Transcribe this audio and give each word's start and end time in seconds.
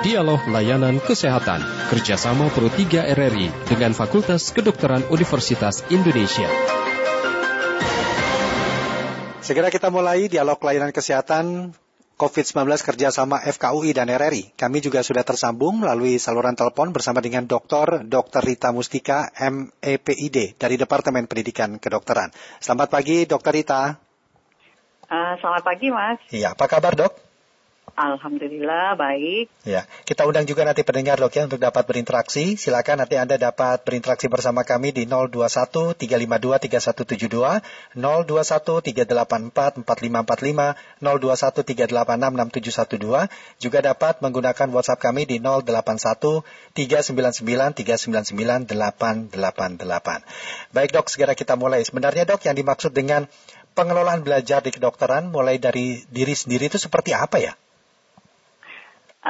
Dialog 0.00 0.48
Layanan 0.48 0.96
Kesehatan 0.96 1.60
kerjasama 1.92 2.48
Pro 2.56 2.72
3 2.72 3.12
RRI 3.12 3.52
dengan 3.68 3.92
Fakultas 3.92 4.48
Kedokteran 4.48 5.04
Universitas 5.12 5.84
Indonesia. 5.92 6.48
Segera 9.44 9.68
kita 9.68 9.92
mulai 9.92 10.32
dialog 10.32 10.56
layanan 10.64 10.96
kesehatan 10.96 11.76
COVID-19 12.16 12.64
kerjasama 12.80 13.44
FKUI 13.44 13.92
dan 13.92 14.08
RRI. 14.08 14.56
Kami 14.56 14.80
juga 14.80 15.04
sudah 15.04 15.20
tersambung 15.20 15.84
melalui 15.84 16.16
saluran 16.16 16.56
telepon 16.56 16.96
bersama 16.96 17.20
dengan 17.20 17.44
Dr. 17.44 18.08
Dr. 18.08 18.40
Rita 18.40 18.72
Mustika, 18.72 19.28
MEPID 19.36 20.56
dari 20.56 20.80
Departemen 20.80 21.28
Pendidikan 21.28 21.76
Kedokteran. 21.76 22.32
Selamat 22.56 22.88
pagi, 22.88 23.28
Dr. 23.28 23.52
Rita. 23.52 24.00
Uh, 25.12 25.36
selamat 25.44 25.60
pagi, 25.60 25.92
Mas. 25.92 26.16
Iya, 26.32 26.56
apa 26.56 26.64
kabar, 26.72 26.96
Dok? 26.96 27.29
Alhamdulillah 28.00 28.96
baik. 28.96 29.52
Ya, 29.68 29.84
kita 30.08 30.24
undang 30.24 30.48
juga 30.48 30.64
nanti 30.64 30.80
pendengar 30.80 31.20
dok 31.20 31.36
ya 31.36 31.44
untuk 31.44 31.60
dapat 31.60 31.84
berinteraksi. 31.84 32.56
Silakan 32.56 33.04
nanti 33.04 33.20
Anda 33.20 33.36
dapat 33.36 33.84
berinteraksi 33.84 34.32
bersama 34.32 34.64
kami 34.64 34.96
di 34.96 35.04
021 35.04 35.92
352 36.00 36.00
3172, 36.00 37.60
021 38.00 39.04
384 39.04 39.84
4545, 39.84 39.84
021 39.84 40.96
386 40.96 43.28
6712. 43.60 43.60
Juga 43.60 43.78
dapat 43.84 44.24
menggunakan 44.24 44.72
WhatsApp 44.72 45.04
kami 45.04 45.28
di 45.28 45.36
081 45.36 46.40
399 46.72 47.84
399 47.84 48.64
888. 48.64 50.72
Baik 50.72 50.90
dok, 50.96 51.12
segera 51.12 51.36
kita 51.36 51.60
mulai. 51.60 51.84
Sebenarnya 51.84 52.24
dok 52.24 52.48
yang 52.48 52.56
dimaksud 52.56 52.96
dengan 52.96 53.28
pengelolaan 53.76 54.24
belajar 54.24 54.64
di 54.64 54.72
kedokteran 54.72 55.28
mulai 55.28 55.60
dari 55.60 56.00
diri 56.08 56.32
sendiri 56.32 56.72
itu 56.72 56.80
seperti 56.80 57.12
apa 57.12 57.36
ya? 57.36 57.52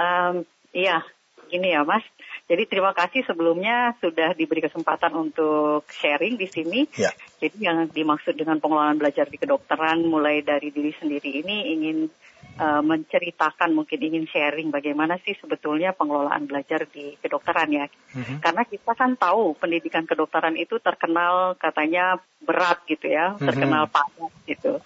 Um, 0.01 0.49
iya, 0.73 1.05
gini 1.51 1.77
ya 1.77 1.85
Mas. 1.85 2.07
Jadi 2.51 2.67
terima 2.67 2.91
kasih 2.91 3.23
sebelumnya 3.27 3.95
sudah 4.03 4.35
diberi 4.35 4.65
kesempatan 4.65 5.13
untuk 5.15 5.87
sharing 5.87 6.35
di 6.35 6.49
sini. 6.51 6.81
Ya. 6.99 7.15
Jadi 7.39 7.63
yang 7.63 7.87
dimaksud 7.87 8.35
dengan 8.35 8.59
pengelolaan 8.59 8.99
belajar 8.99 9.31
di 9.31 9.39
kedokteran 9.39 10.03
mulai 10.03 10.43
dari 10.43 10.75
diri 10.75 10.91
sendiri 10.99 11.31
ini 11.43 11.79
ingin 11.79 12.11
uh, 12.59 12.83
menceritakan 12.83 13.71
mungkin 13.71 14.03
ingin 14.03 14.27
sharing 14.27 14.75
bagaimana 14.75 15.23
sih 15.23 15.39
sebetulnya 15.39 15.95
pengelolaan 15.95 16.51
belajar 16.51 16.91
di 16.91 17.15
kedokteran 17.23 17.71
ya. 17.71 17.87
Mm-hmm. 17.87 18.39
Karena 18.43 18.63
kita 18.67 18.93
kan 18.99 19.15
tahu 19.15 19.55
pendidikan 19.55 20.03
kedokteran 20.07 20.59
itu 20.59 20.83
terkenal 20.83 21.55
katanya 21.55 22.19
berat 22.43 22.83
gitu 22.91 23.15
ya, 23.15 23.39
mm-hmm. 23.39 23.47
terkenal 23.47 23.87
padat 23.87 24.33
gitu. 24.51 24.83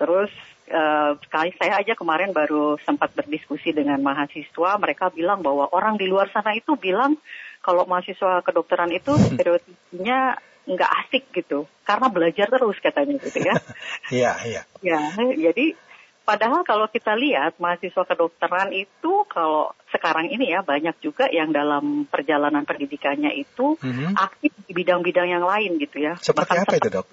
Terus 0.00 0.32
Uh, 0.64 1.20
saya 1.60 1.76
aja 1.76 1.92
kemarin 1.92 2.32
baru 2.32 2.80
sempat 2.80 3.12
berdiskusi 3.12 3.76
dengan 3.76 4.00
mahasiswa, 4.00 4.80
mereka 4.80 5.12
bilang 5.12 5.44
bahwa 5.44 5.68
orang 5.68 6.00
di 6.00 6.08
luar 6.08 6.32
sana 6.32 6.56
itu 6.56 6.72
bilang 6.80 7.20
kalau 7.60 7.84
mahasiswa 7.84 8.40
kedokteran 8.40 8.88
itu 8.88 9.12
hmm. 9.12 9.36
stereotipnya 9.36 10.40
nggak 10.64 10.92
asik 11.04 11.28
gitu, 11.36 11.68
karena 11.84 12.08
belajar 12.08 12.48
terus 12.48 12.80
katanya 12.80 13.20
gitu 13.20 13.38
ya. 13.44 13.54
Iya, 14.16 14.32
iya. 14.48 14.62
Ya, 14.80 15.00
jadi 15.36 15.76
padahal 16.24 16.64
kalau 16.64 16.88
kita 16.88 17.12
lihat 17.12 17.60
mahasiswa 17.60 18.08
kedokteran 18.08 18.72
itu 18.72 19.28
kalau 19.28 19.76
sekarang 19.92 20.32
ini 20.32 20.56
ya 20.56 20.64
banyak 20.64 20.96
juga 21.04 21.28
yang 21.28 21.52
dalam 21.52 22.08
perjalanan 22.08 22.64
pendidikannya 22.64 23.36
itu 23.36 23.76
mm-hmm. 23.76 24.16
aktif 24.16 24.52
di 24.64 24.72
bidang-bidang 24.72 25.28
yang 25.28 25.44
lain 25.44 25.76
gitu 25.76 26.00
ya. 26.00 26.16
Seperti 26.16 26.56
Bahkan 26.56 26.64
apa 26.64 26.74
itu 26.80 26.88
dok? 26.88 27.06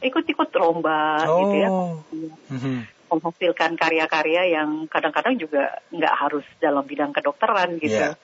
Ikut-ikut 0.00 0.50
lomba 0.56 1.24
oh. 1.26 1.38
gitu 1.42 1.56
ya. 1.56 1.70
Mm-hmm. 2.52 2.78
Menghasilkan 3.06 3.72
karya-karya 3.78 4.42
yang 4.58 4.90
kadang-kadang 4.90 5.38
juga 5.38 5.78
nggak 5.94 6.14
harus 6.16 6.46
dalam 6.58 6.82
bidang 6.82 7.14
kedokteran 7.14 7.78
gitu. 7.78 7.94
Yeah. 7.94 8.18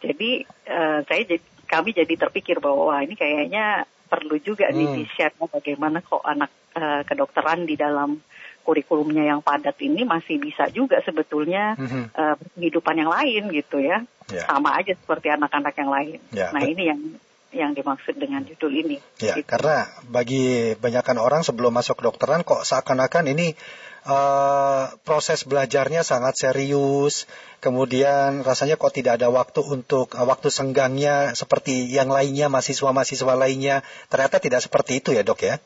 Jadi 0.00 0.44
uh, 0.68 1.00
saya 1.04 1.22
jadi, 1.24 1.44
kami 1.68 1.96
jadi 1.96 2.14
terpikir 2.16 2.60
bahwa 2.60 2.92
wah 2.92 3.00
ini 3.00 3.16
kayaknya 3.16 3.88
perlu 4.10 4.36
juga 4.42 4.68
mm. 4.68 4.74
nih 4.76 4.88
di 4.96 5.04
share 5.14 5.36
bagaimana 5.38 6.02
kok 6.02 6.24
anak 6.26 6.50
uh, 6.76 7.06
kedokteran 7.06 7.64
di 7.64 7.78
dalam 7.78 8.18
kurikulumnya 8.60 9.24
yang 9.24 9.40
padat 9.40 9.78
ini 9.80 10.04
masih 10.04 10.36
bisa 10.36 10.68
juga 10.68 11.00
sebetulnya 11.00 11.78
mm-hmm. 11.80 12.04
uh, 12.12 12.36
kehidupan 12.58 12.96
yang 13.00 13.08
lain 13.08 13.48
gitu 13.56 13.80
ya. 13.80 14.04
Yeah. 14.28 14.44
Sama 14.44 14.76
aja 14.76 14.92
seperti 14.92 15.32
anak-anak 15.32 15.74
yang 15.80 15.90
lain. 15.90 16.18
Yeah. 16.30 16.52
Nah, 16.52 16.62
ini 16.68 16.82
yang 16.92 17.00
yang 17.50 17.74
dimaksud 17.74 18.14
dengan 18.14 18.46
judul 18.46 18.70
ini. 18.70 18.96
Ya, 19.18 19.34
gitu. 19.38 19.46
karena 19.46 19.90
bagi 20.06 20.74
banyakkan 20.78 21.18
orang 21.18 21.42
sebelum 21.42 21.74
masuk 21.74 21.98
kedokteran 21.98 22.46
kok 22.46 22.62
seakan-akan 22.62 23.26
ini 23.34 23.58
uh, 24.06 24.94
proses 25.02 25.42
belajarnya 25.42 26.06
sangat 26.06 26.38
serius, 26.38 27.26
kemudian 27.58 28.46
rasanya 28.46 28.78
kok 28.78 28.94
tidak 28.94 29.18
ada 29.18 29.28
waktu 29.34 29.60
untuk 29.66 30.14
uh, 30.14 30.26
waktu 30.26 30.48
senggangnya 30.48 31.34
seperti 31.34 31.90
yang 31.90 32.08
lainnya 32.08 32.46
mahasiswa-mahasiswa 32.46 33.34
lainnya. 33.34 33.82
Ternyata 34.06 34.38
tidak 34.38 34.62
seperti 34.62 35.02
itu 35.02 35.10
ya, 35.10 35.26
Dok 35.26 35.40
ya. 35.42 35.58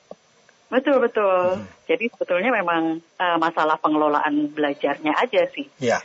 Betul 0.73 0.99
betul. 0.99 1.61
Hmm. 1.61 1.69
Jadi 1.87 2.11
sebetulnya 2.11 2.51
memang 2.51 2.99
uh, 2.99 3.39
masalah 3.39 3.79
pengelolaan 3.79 4.51
belajarnya 4.51 5.13
aja 5.15 5.47
sih. 5.55 5.71
Ya. 5.79 6.03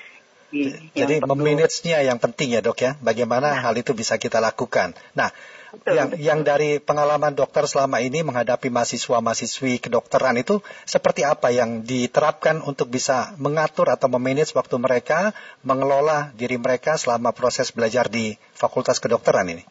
Jadi 0.97 1.21
memanagenya 1.21 2.01
yang 2.01 2.17
penting 2.17 2.57
ya 2.57 2.61
dok 2.61 2.81
ya. 2.81 2.97
Bagaimana 3.01 3.53
nah. 3.53 3.61
hal 3.69 3.77
itu 3.77 3.93
bisa 3.93 4.17
kita 4.17 4.41
lakukan. 4.41 4.97
Nah, 5.13 5.29
Betul, 5.69 5.93
yang 5.93 6.09
betul. 6.09 6.25
yang 6.25 6.39
dari 6.41 6.81
pengalaman 6.81 7.37
dokter 7.37 7.69
selama 7.69 8.01
ini 8.01 8.25
menghadapi 8.25 8.73
mahasiswa-mahasiswi 8.73 9.77
kedokteran 9.77 10.41
itu 10.41 10.65
seperti 10.89 11.21
apa 11.21 11.53
yang 11.53 11.85
diterapkan 11.85 12.65
untuk 12.65 12.89
bisa 12.89 13.37
mengatur 13.37 13.93
atau 13.93 14.09
memanage 14.09 14.57
waktu 14.57 14.81
mereka 14.81 15.29
mengelola 15.61 16.33
diri 16.33 16.57
mereka 16.57 16.97
selama 16.97 17.29
proses 17.37 17.69
belajar 17.69 18.09
di 18.09 18.33
Fakultas 18.57 18.97
Kedokteran 18.97 19.45
ini? 19.53 19.63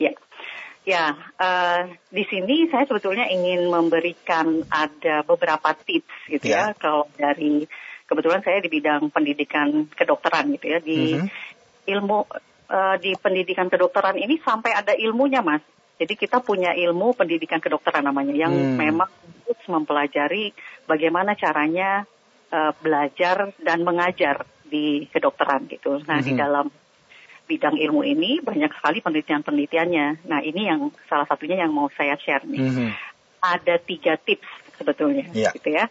Ya. 0.00 0.12
Ya, 0.82 1.14
uh, 1.38 1.94
di 2.10 2.26
sini 2.26 2.66
saya 2.66 2.90
sebetulnya 2.90 3.30
ingin 3.30 3.70
memberikan 3.70 4.66
ada 4.66 5.22
beberapa 5.22 5.78
tips 5.78 6.26
gitu 6.26 6.50
ya, 6.50 6.74
ya 6.74 6.74
kalau 6.74 7.06
dari 7.14 7.70
kebetulan 8.10 8.42
saya 8.42 8.58
di 8.58 8.66
bidang 8.66 9.14
pendidikan 9.14 9.86
kedokteran 9.94 10.50
gitu 10.58 10.66
ya 10.74 10.82
di 10.82 11.16
mm 11.16 11.18
-hmm. 11.22 11.28
ilmu 11.86 12.18
uh, 12.72 12.96
di 12.96 13.12
pendidikan 13.20 13.68
kedokteran 13.68 14.16
ini 14.16 14.40
sampai 14.40 14.72
ada 14.72 14.96
ilmunya, 14.96 15.44
Mas. 15.44 15.60
Jadi 16.00 16.18
kita 16.18 16.40
punya 16.42 16.72
ilmu 16.74 17.14
pendidikan 17.14 17.60
kedokteran 17.60 18.02
namanya 18.02 18.34
yang 18.34 18.50
hmm. 18.50 18.74
memang 18.80 19.10
khusus 19.46 19.68
mempelajari 19.70 20.50
bagaimana 20.88 21.36
caranya 21.36 22.08
uh, 22.50 22.72
belajar 22.80 23.54
dan 23.60 23.84
mengajar 23.84 24.48
di 24.66 25.06
kedokteran 25.12 25.68
gitu. 25.68 26.00
Nah, 26.08 26.18
hmm. 26.18 26.26
di 26.26 26.32
dalam 26.32 26.66
bidang 27.46 27.76
ilmu 27.76 28.02
ini 28.02 28.40
banyak 28.40 28.72
sekali 28.72 29.04
penelitian-penelitiannya. 29.04 30.26
Nah, 30.26 30.40
ini 30.40 30.66
yang 30.66 30.90
salah 31.06 31.28
satunya 31.28 31.60
yang 31.60 31.70
mau 31.70 31.92
saya 31.92 32.16
share 32.16 32.48
nih. 32.48 32.60
Hmm. 32.64 32.90
Ada 33.42 33.78
tiga 33.82 34.16
tips 34.16 34.48
sebetulnya, 34.80 35.28
ya. 35.36 35.52
gitu 35.52 35.70
ya. 35.70 35.86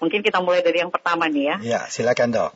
Mungkin 0.00 0.24
kita 0.24 0.40
mulai 0.40 0.64
dari 0.64 0.80
yang 0.80 0.88
pertama 0.88 1.28
nih 1.28 1.44
ya. 1.52 1.56
Ya, 1.60 1.80
silakan 1.86 2.32
dok. 2.32 2.52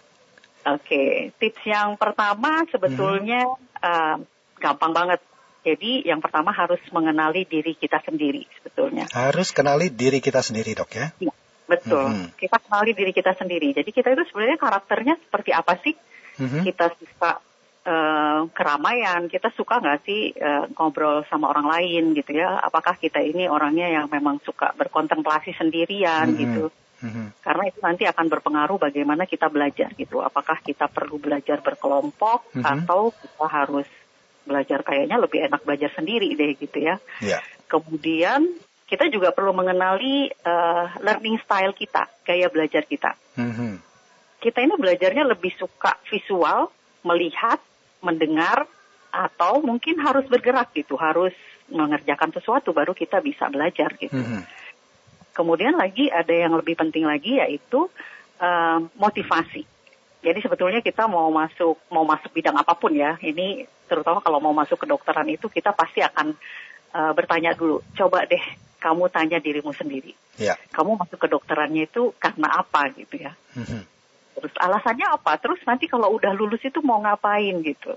Oke, 0.64 1.28
tips 1.36 1.62
yang 1.68 2.00
pertama 2.00 2.64
sebetulnya 2.72 3.44
hmm. 3.44 3.84
uh, 3.84 4.16
gampang 4.56 4.96
banget. 4.96 5.20
Jadi 5.64 6.04
yang 6.04 6.20
pertama 6.20 6.52
harus 6.52 6.80
mengenali 6.92 7.44
diri 7.48 7.76
kita 7.76 8.00
sendiri 8.04 8.44
sebetulnya. 8.60 9.08
Harus 9.12 9.52
kenali 9.52 9.88
diri 9.92 10.20
kita 10.20 10.40
sendiri 10.44 10.76
dok 10.76 10.92
ya? 10.92 11.08
ya 11.20 11.32
betul. 11.68 12.04
Hmm. 12.04 12.28
Kita 12.36 12.60
kenali 12.60 12.92
diri 12.92 13.12
kita 13.12 13.32
sendiri. 13.36 13.72
Jadi 13.72 13.90
kita 13.92 14.12
itu 14.12 14.24
sebenarnya 14.28 14.60
karakternya 14.60 15.14
seperti 15.20 15.50
apa 15.56 15.76
sih? 15.80 15.96
Hmm. 16.36 16.64
Kita 16.64 16.92
suka 16.96 17.40
uh, 17.88 18.40
keramaian, 18.52 19.28
kita 19.28 19.52
suka 19.56 19.80
nggak 19.80 20.00
sih 20.04 20.36
uh, 20.36 20.68
ngobrol 20.76 21.24
sama 21.32 21.48
orang 21.48 21.68
lain 21.68 22.12
gitu 22.12 22.36
ya? 22.36 22.60
Apakah 22.60 23.00
kita 23.00 23.24
ini 23.24 23.48
orangnya 23.48 23.88
yang 23.88 24.12
memang 24.12 24.44
suka 24.44 24.72
berkontemplasi 24.76 25.56
sendirian 25.56 26.28
hmm. 26.32 26.40
gitu? 26.40 26.64
Hmm 27.04 27.26
Karena 27.44 27.68
itu 27.68 27.78
nanti 27.84 28.08
akan 28.08 28.26
berpengaruh 28.32 28.80
bagaimana 28.80 29.28
kita 29.28 29.52
belajar 29.52 29.92
gitu. 29.92 30.24
Apakah 30.24 30.64
kita 30.64 30.88
perlu 30.88 31.20
belajar 31.20 31.60
berkelompok 31.60 32.56
mm-hmm. 32.56 32.64
atau 32.64 33.12
kita 33.12 33.46
harus 33.46 33.88
belajar 34.44 34.80
kayaknya 34.80 35.20
lebih 35.20 35.44
enak 35.44 35.60
belajar 35.64 35.92
sendiri 35.92 36.32
deh 36.32 36.56
gitu 36.56 36.78
ya. 36.80 36.96
Yeah. 37.20 37.44
Kemudian 37.68 38.56
kita 38.88 39.08
juga 39.12 39.32
perlu 39.32 39.56
mengenali 39.56 40.28
uh, 40.44 40.86
learning 41.00 41.40
style 41.44 41.72
kita, 41.76 42.08
gaya 42.24 42.48
belajar 42.48 42.84
kita. 42.84 43.16
Mm-hmm. 43.36 43.72
Kita 44.40 44.58
ini 44.60 44.74
belajarnya 44.76 45.24
lebih 45.24 45.52
suka 45.56 45.96
visual, 46.08 46.68
melihat, 47.04 47.60
mendengar, 48.04 48.68
atau 49.08 49.64
mungkin 49.64 50.00
harus 50.04 50.28
bergerak 50.28 50.76
gitu, 50.76 51.00
harus 51.00 51.32
mengerjakan 51.72 52.28
sesuatu 52.28 52.76
baru 52.76 52.92
kita 52.92 53.24
bisa 53.24 53.48
belajar 53.48 53.96
gitu. 53.96 54.12
Mm-hmm. 54.12 54.42
Kemudian 55.34 55.74
lagi 55.74 56.08
ada 56.08 56.30
yang 56.30 56.54
lebih 56.54 56.78
penting 56.78 57.04
lagi 57.04 57.42
yaitu 57.42 57.90
uh, 58.38 58.78
motivasi. 58.94 59.66
Jadi 60.24 60.38
sebetulnya 60.40 60.80
kita 60.80 61.04
mau 61.04 61.28
masuk 61.28 61.76
mau 61.92 62.06
masuk 62.06 62.32
bidang 62.32 62.56
apa 62.56 62.72
pun 62.72 62.96
ya, 62.96 63.20
ini 63.20 63.68
terutama 63.84 64.24
kalau 64.24 64.40
mau 64.40 64.56
masuk 64.56 64.80
ke 64.80 64.86
dokteran 64.88 65.28
itu 65.28 65.52
kita 65.52 65.76
pasti 65.76 66.00
akan 66.00 66.32
uh, 66.96 67.12
bertanya 67.12 67.52
dulu. 67.52 67.84
Coba 67.92 68.24
deh 68.24 68.40
kamu 68.80 69.12
tanya 69.12 69.36
dirimu 69.42 69.74
sendiri. 69.76 70.16
Ya. 70.40 70.56
Kamu 70.72 70.96
masuk 70.96 71.16
ke 71.16 71.28
dokterannya 71.28 71.88
itu 71.88 72.12
karena 72.16 72.60
apa 72.64 72.88
gitu 72.92 73.20
ya? 73.20 73.32
Mm-hmm. 73.56 73.82
Terus 74.34 74.54
alasannya 74.60 75.06
apa? 75.08 75.40
Terus 75.40 75.60
nanti 75.64 75.88
kalau 75.88 76.12
udah 76.12 76.36
lulus 76.36 76.60
itu 76.64 76.84
mau 76.84 77.00
ngapain 77.00 77.64
gitu. 77.64 77.96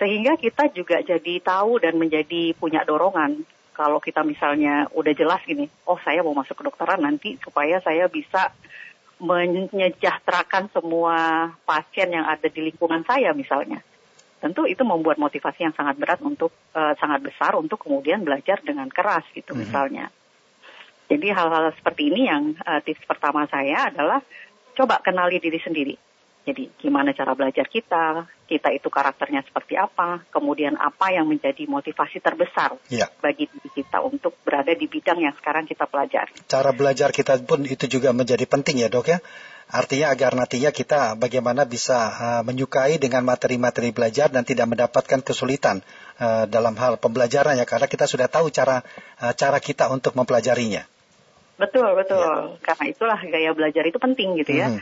Sehingga 0.00 0.36
kita 0.36 0.72
juga 0.72 1.00
jadi 1.00 1.40
tahu 1.40 1.80
dan 1.80 1.96
menjadi 1.96 2.52
punya 2.56 2.84
dorongan. 2.84 3.44
Kalau 3.76 4.00
kita 4.00 4.24
misalnya 4.24 4.88
udah 4.96 5.12
jelas 5.12 5.44
gini, 5.44 5.68
oh 5.84 6.00
saya 6.00 6.24
mau 6.24 6.32
masuk 6.32 6.56
kedokteran 6.64 7.04
nanti 7.04 7.36
supaya 7.44 7.76
saya 7.84 8.08
bisa 8.08 8.56
menyejahterakan 9.20 10.72
semua 10.72 11.52
pasien 11.68 12.08
yang 12.08 12.24
ada 12.24 12.48
di 12.48 12.72
lingkungan 12.72 13.04
saya 13.04 13.36
misalnya. 13.36 13.84
Tentu 14.40 14.64
itu 14.64 14.80
membuat 14.80 15.20
motivasi 15.20 15.68
yang 15.68 15.76
sangat 15.76 16.00
berat 16.00 16.24
untuk 16.24 16.56
uh, 16.72 16.96
sangat 16.96 17.20
besar 17.20 17.52
untuk 17.60 17.84
kemudian 17.84 18.24
belajar 18.24 18.64
dengan 18.64 18.88
keras 18.88 19.28
gitu 19.36 19.52
mm 19.52 19.56
-hmm. 19.56 19.60
misalnya. 19.68 20.06
Jadi 21.12 21.28
hal-hal 21.28 21.76
seperti 21.76 22.08
ini 22.08 22.32
yang 22.32 22.56
uh, 22.64 22.80
tips 22.80 23.04
pertama 23.04 23.44
saya 23.52 23.92
adalah 23.92 24.24
coba 24.72 25.04
kenali 25.04 25.36
diri 25.36 25.60
sendiri. 25.60 25.94
Jadi 26.46 26.70
gimana 26.78 27.10
cara 27.10 27.34
belajar 27.34 27.66
kita, 27.66 28.30
kita 28.46 28.70
itu 28.70 28.86
karakternya 28.86 29.42
seperti 29.42 29.74
apa, 29.74 30.22
kemudian 30.30 30.78
apa 30.78 31.10
yang 31.10 31.26
menjadi 31.26 31.66
motivasi 31.66 32.22
terbesar 32.22 32.78
ya. 32.86 33.10
bagi 33.18 33.50
diri 33.50 33.66
kita 33.74 33.98
untuk 33.98 34.38
berada 34.46 34.70
di 34.70 34.86
bidang 34.86 35.18
yang 35.18 35.34
sekarang 35.34 35.66
kita 35.66 35.90
pelajari. 35.90 36.30
Cara 36.46 36.70
belajar 36.70 37.10
kita 37.10 37.42
pun 37.42 37.66
itu 37.66 37.90
juga 37.90 38.14
menjadi 38.14 38.46
penting 38.46 38.78
ya 38.78 38.86
dok 38.86 39.10
ya. 39.10 39.18
Artinya 39.66 40.14
agar 40.14 40.38
nantinya 40.38 40.70
kita 40.70 41.18
bagaimana 41.18 41.66
bisa 41.66 41.98
uh, 42.14 42.42
menyukai 42.46 43.02
dengan 43.02 43.26
materi-materi 43.26 43.90
belajar 43.90 44.30
dan 44.30 44.46
tidak 44.46 44.70
mendapatkan 44.70 45.26
kesulitan 45.26 45.82
uh, 46.22 46.46
dalam 46.46 46.78
hal 46.78 47.02
pembelajaran 47.02 47.58
ya 47.58 47.66
karena 47.66 47.90
kita 47.90 48.06
sudah 48.06 48.30
tahu 48.30 48.54
cara 48.54 48.86
uh, 49.18 49.34
cara 49.34 49.58
kita 49.58 49.90
untuk 49.90 50.14
mempelajarinya. 50.14 50.86
Betul, 51.58 51.98
betul. 51.98 52.22
Ya. 52.22 52.62
Karena 52.62 52.84
itulah 52.94 53.18
gaya 53.26 53.50
belajar 53.56 53.82
itu 53.82 53.98
penting 53.98 54.38
gitu 54.38 54.54
ya. 54.54 54.70
Hmm. 54.70 54.80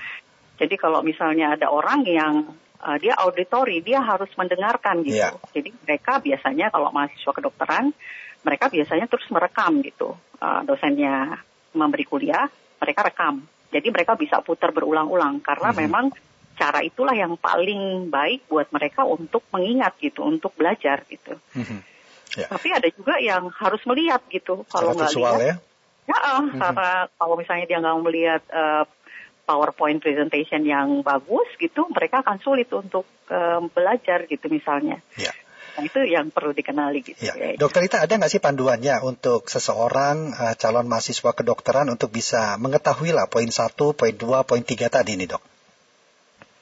Jadi 0.54 0.74
kalau 0.78 1.02
misalnya 1.02 1.58
ada 1.58 1.70
orang 1.70 2.06
yang 2.06 2.34
uh, 2.78 2.96
dia 3.00 3.18
auditori, 3.18 3.82
dia 3.82 3.98
harus 4.02 4.30
mendengarkan 4.38 5.02
gitu. 5.02 5.18
Ya. 5.18 5.34
Jadi 5.50 5.74
mereka 5.82 6.22
biasanya 6.22 6.70
kalau 6.70 6.94
mahasiswa 6.94 7.32
kedokteran, 7.34 7.90
mereka 8.44 8.70
biasanya 8.70 9.06
terus 9.10 9.26
merekam 9.34 9.82
gitu. 9.82 10.14
Uh, 10.38 10.62
dosennya 10.62 11.42
memberi 11.74 12.06
kuliah, 12.06 12.46
mereka 12.78 13.06
rekam. 13.06 13.42
Jadi 13.74 13.90
mereka 13.90 14.14
bisa 14.14 14.38
putar 14.38 14.70
berulang-ulang 14.70 15.42
karena 15.42 15.74
hmm. 15.74 15.78
memang 15.82 16.06
cara 16.54 16.86
itulah 16.86 17.18
yang 17.18 17.34
paling 17.34 18.06
baik 18.06 18.46
buat 18.46 18.70
mereka 18.70 19.02
untuk 19.02 19.42
mengingat 19.50 19.98
gitu, 19.98 20.22
untuk 20.22 20.54
belajar 20.54 21.02
gitu. 21.10 21.34
Hmm. 21.50 21.82
Ya. 22.38 22.46
Tapi 22.50 22.68
ada 22.70 22.88
juga 22.90 23.18
yang 23.18 23.50
harus 23.50 23.82
melihat 23.86 24.22
gitu. 24.30 24.62
Kalau 24.70 24.94
nggak 24.94 25.10
lihat, 25.14 25.38
ya? 25.38 25.56
Ya, 26.04 26.18
uh, 26.20 26.44
mm-hmm. 26.44 26.60
karena 26.60 26.90
kalau 27.16 27.34
misalnya 27.40 27.64
dia 27.64 27.78
nggak 27.80 27.98
melihat 28.04 28.42
uh, 28.52 28.84
PowerPoint 29.44 30.00
presentation 30.00 30.64
yang 30.64 31.04
bagus 31.04 31.48
gitu, 31.60 31.84
mereka 31.92 32.24
akan 32.24 32.40
sulit 32.40 32.68
untuk 32.72 33.04
uh, 33.28 33.60
belajar 33.70 34.24
gitu 34.24 34.48
misalnya. 34.48 35.04
Ya. 35.20 35.32
Nah, 35.74 35.82
itu 35.84 36.00
yang 36.06 36.30
perlu 36.30 36.54
dikenali 36.54 37.02
gitu. 37.02 37.18
Ya. 37.18 37.34
Ya. 37.34 37.58
Dokter 37.58 37.84
Ita 37.84 38.00
ada 38.00 38.14
nggak 38.14 38.32
sih 38.32 38.40
panduannya 38.40 39.02
untuk 39.04 39.50
seseorang 39.50 40.32
uh, 40.32 40.54
calon 40.54 40.86
mahasiswa 40.86 41.34
kedokteran 41.34 41.90
untuk 41.90 42.14
bisa 42.14 42.56
mengetahui 42.56 43.10
lah 43.12 43.26
poin 43.26 43.50
satu, 43.50 43.92
poin 43.92 44.14
dua, 44.14 44.46
poin 44.46 44.62
tiga 44.62 44.86
tadi 44.88 45.18
nih 45.18 45.34
dok? 45.34 45.42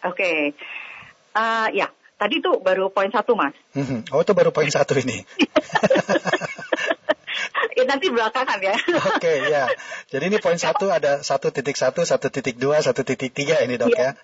Oke, 0.02 0.18
okay. 0.18 0.38
uh, 1.38 1.70
ya 1.70 1.86
tadi 2.22 2.38
tuh 2.38 2.62
baru 2.62 2.90
poin 2.90 3.10
satu 3.10 3.34
mas. 3.34 3.54
Mm-hmm. 3.74 4.14
Oh 4.14 4.22
itu 4.22 4.32
baru 4.34 4.50
poin 4.54 4.70
satu 4.70 4.94
ini. 4.94 5.22
ya 7.92 7.98
nanti 8.00 8.08
belakangan 8.08 8.58
ya. 8.64 8.76
Oke 8.80 9.20
okay, 9.20 9.36
ya. 9.52 9.64
Jadi 10.08 10.24
ini 10.32 10.38
poin 10.40 10.56
satu 10.56 10.88
ada 10.88 11.20
satu 11.20 11.52
titik 11.52 11.76
satu, 11.76 12.08
satu 12.08 12.32
titik 12.32 12.56
dua, 12.56 12.80
satu 12.80 13.04
titik 13.04 13.36
tiga 13.36 13.60
ini 13.60 13.76
dok 13.76 13.92
ya. 13.92 14.16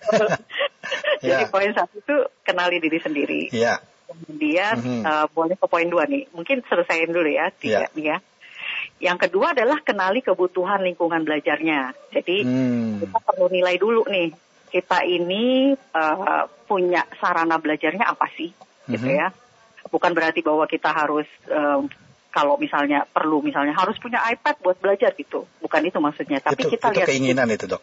ya. 1.21 1.45
Jadi 1.45 1.45
poin 1.53 1.71
satu 1.77 2.01
itu 2.01 2.17
kenali 2.41 2.81
diri 2.81 2.99
sendiri. 2.99 3.43
Ya. 3.53 3.77
Kemudian 4.09 4.81
mm 4.81 4.89
-hmm. 4.89 5.03
uh, 5.05 5.27
boleh 5.37 5.61
ke 5.61 5.67
poin 5.69 5.85
dua 5.85 6.09
nih. 6.09 6.33
Mungkin 6.33 6.65
selesaiin 6.65 7.13
dulu 7.13 7.29
ya 7.29 7.53
tiga 7.53 7.85
ya. 7.85 7.89
nih 7.93 8.07
ya. 8.17 8.19
Yang 8.99 9.29
kedua 9.29 9.53
adalah 9.53 9.85
kenali 9.85 10.25
kebutuhan 10.25 10.81
lingkungan 10.81 11.23
belajarnya. 11.23 11.93
Jadi 12.11 12.43
hmm. 12.43 13.05
kita 13.05 13.19
perlu 13.21 13.47
nilai 13.53 13.77
dulu 13.79 14.09
nih 14.09 14.33
kita 14.69 15.05
ini 15.05 15.73
uh, 15.93 16.45
punya 16.69 17.05
sarana 17.17 17.57
belajarnya 17.57 18.05
apa 18.05 18.29
sih, 18.37 18.53
mm 18.53 18.61
-hmm. 18.61 18.93
gitu 18.93 19.07
mhm. 19.09 19.17
ya. 19.17 19.29
Bukan 19.89 20.13
berarti 20.13 20.45
bahwa 20.45 20.69
kita 20.69 20.93
harus 20.93 21.25
uh, 21.49 21.81
kalau 22.39 22.55
misalnya 22.55 23.03
perlu 23.11 23.43
misalnya 23.43 23.75
harus 23.75 23.99
punya 23.99 24.23
iPad 24.23 24.63
buat 24.63 24.79
belajar 24.79 25.11
gitu. 25.19 25.51
Bukan 25.59 25.83
itu 25.83 25.99
maksudnya, 25.99 26.39
tapi 26.39 26.63
itu, 26.63 26.79
kita 26.79 26.95
itu 26.95 27.03
lihat 27.03 27.09
keinginan 27.11 27.51
itu, 27.51 27.67
Dok. 27.67 27.83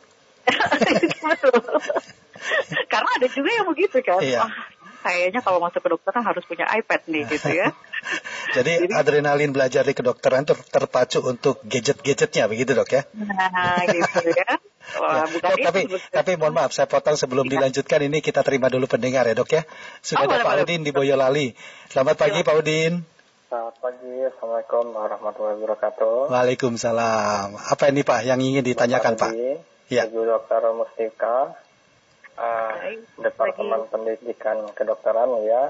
Betul. 1.27 1.59
Karena 2.93 3.09
ada 3.19 3.27
juga 3.27 3.49
yang 3.51 3.67
begitu 3.67 3.99
kan. 3.99 4.23
Iya. 4.23 4.47
Wah, 4.47 4.55
kayaknya 5.03 5.43
kalau 5.43 5.59
masuk 5.59 5.83
ke 5.83 5.91
kedokteran 5.91 6.23
harus 6.23 6.43
punya 6.47 6.71
iPad 6.71 7.01
nih 7.11 7.23
gitu 7.35 7.49
ya. 7.51 7.67
Jadi, 8.55 8.87
Jadi 8.87 8.93
adrenalin 8.95 9.51
belajar 9.51 9.83
di 9.83 9.91
kedokteran 9.91 10.47
ter 10.47 10.55
terpacu 10.55 11.19
untuk 11.25 11.59
gadget-gadgetnya 11.67 12.47
begitu 12.47 12.71
dok 12.77 12.89
ya? 12.95 13.01
Nah 13.11 13.83
gitu 13.91 14.31
ya. 14.31 14.55
Wah, 15.01 15.25
ya. 15.25 15.35
bukan 15.35 15.49
oh, 15.51 15.57
tapi 15.65 15.81
tapi 16.13 16.31
mohon 16.39 16.53
maaf 16.53 16.71
saya 16.71 16.87
potong 16.87 17.17
sebelum 17.17 17.49
ya. 17.49 17.57
dilanjutkan 17.57 17.99
ini 18.05 18.21
kita 18.21 18.45
terima 18.45 18.69
dulu 18.69 18.85
pendengar 18.87 19.25
ya 19.27 19.35
dok 19.35 19.51
ya. 19.51 19.61
Sudah 19.99 20.29
oh, 20.29 20.31
ada 20.31 20.45
Pak 20.45 20.63
Udin 20.63 20.85
di 20.85 20.93
Boyolali. 20.93 21.57
Selamat 21.89 22.15
pagi 22.15 22.41
ya. 22.41 22.47
Pak 22.47 22.55
Udin. 22.61 23.14
Selamat 23.45 23.77
pagi, 23.77 24.25
Assalamualaikum 24.25 24.85
warahmatullahi 24.89 25.57
wabarakatuh. 25.61 26.33
Waalaikumsalam. 26.33 27.53
Apa 27.53 27.93
ini 27.93 28.01
Pak 28.01 28.25
yang 28.25 28.41
ingin 28.41 28.65
ditanyakan 28.65 29.13
Pak? 29.13 29.37
Ya. 29.85 30.09
Ibu 30.09 30.25
Dokter 30.25 30.65
Mustika, 30.73 31.53
uh, 32.41 32.73
Departemen 33.21 33.85
Pendidikan 33.93 34.65
Kedokteran 34.73 35.45
ya. 35.45 35.69